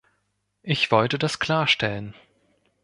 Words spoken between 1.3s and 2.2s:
klarstellen.